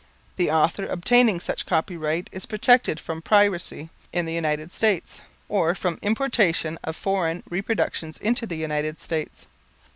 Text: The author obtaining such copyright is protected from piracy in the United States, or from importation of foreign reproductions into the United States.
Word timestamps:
The 0.35 0.49
author 0.49 0.87
obtaining 0.87 1.39
such 1.39 1.67
copyright 1.67 2.27
is 2.31 2.47
protected 2.47 2.99
from 2.99 3.21
piracy 3.21 3.91
in 4.11 4.25
the 4.25 4.33
United 4.33 4.71
States, 4.71 5.21
or 5.47 5.75
from 5.75 5.99
importation 6.01 6.79
of 6.83 6.95
foreign 6.95 7.43
reproductions 7.47 8.17
into 8.17 8.47
the 8.47 8.57
United 8.57 8.99
States. 8.99 9.45